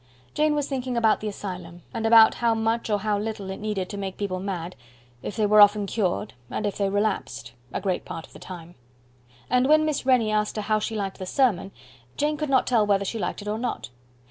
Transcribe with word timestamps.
Jane 0.33 0.55
was 0.55 0.67
thinking 0.67 0.97
about 0.97 1.19
the 1.19 1.27
Asylum, 1.27 1.83
and 1.93 2.07
about 2.07 2.33
how 2.33 2.55
much 2.55 2.89
or 2.89 3.01
how 3.01 3.19
little 3.19 3.51
it 3.51 3.59
needed 3.59 3.87
to 3.89 3.97
make 3.99 4.17
people 4.17 4.39
mad 4.39 4.75
if 5.21 5.35
they 5.35 5.45
were 5.45 5.61
often 5.61 5.85
cured 5.85 6.33
and 6.49 6.65
if 6.65 6.75
they 6.79 6.89
relapsed 6.89 7.53
a 7.71 7.79
great 7.79 8.03
part 8.03 8.25
of 8.25 8.33
the 8.33 8.39
time; 8.39 8.73
and 9.47 9.67
when 9.67 9.85
Miss 9.85 10.03
Rennie 10.03 10.31
asked 10.31 10.55
her 10.55 10.63
how 10.63 10.79
she 10.79 10.95
liked 10.95 11.19
the 11.19 11.27
sermon, 11.27 11.69
Jane 12.17 12.35
could 12.37 12.49
not 12.49 12.65
tell 12.65 12.83
whether 12.87 13.05
she 13.05 13.19
liked 13.19 13.43
it 13.43 13.47
or 13.47 13.59
not. 13.59 13.91